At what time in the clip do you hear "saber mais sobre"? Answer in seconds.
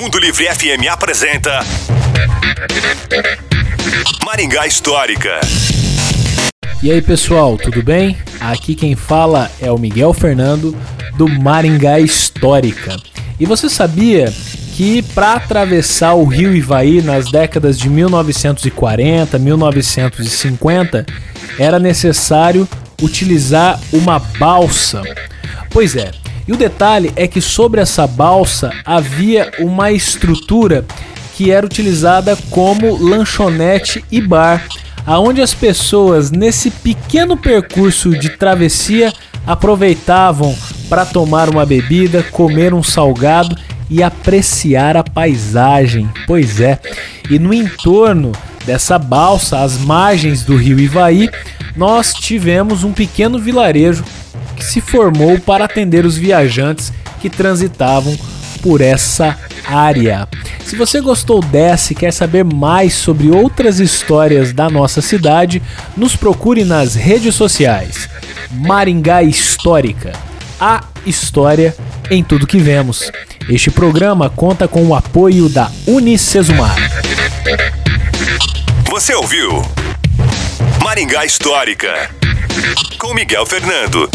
62.12-63.30